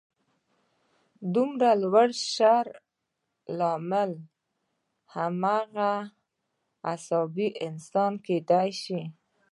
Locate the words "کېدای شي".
8.47-9.01